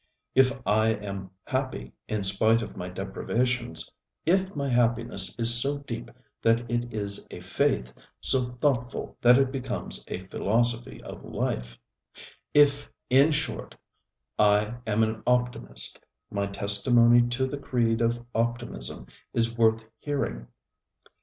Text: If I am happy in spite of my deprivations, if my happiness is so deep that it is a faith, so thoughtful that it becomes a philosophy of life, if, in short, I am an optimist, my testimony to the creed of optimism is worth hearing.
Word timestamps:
If 0.33 0.59
I 0.65 0.93
am 0.93 1.29
happy 1.45 1.93
in 2.07 2.23
spite 2.23 2.63
of 2.63 2.75
my 2.75 2.89
deprivations, 2.89 3.91
if 4.25 4.55
my 4.55 4.67
happiness 4.67 5.35
is 5.37 5.61
so 5.61 5.77
deep 5.77 6.09
that 6.41 6.61
it 6.71 6.91
is 6.91 7.27
a 7.29 7.39
faith, 7.39 7.93
so 8.19 8.45
thoughtful 8.55 9.15
that 9.21 9.37
it 9.37 9.51
becomes 9.51 10.03
a 10.07 10.25
philosophy 10.25 11.03
of 11.03 11.23
life, 11.23 11.77
if, 12.55 12.91
in 13.11 13.31
short, 13.31 13.75
I 14.39 14.73
am 14.87 15.03
an 15.03 15.21
optimist, 15.27 16.03
my 16.31 16.47
testimony 16.47 17.21
to 17.27 17.45
the 17.45 17.59
creed 17.59 18.01
of 18.01 18.25
optimism 18.33 19.05
is 19.35 19.55
worth 19.55 19.85
hearing. 19.99 20.47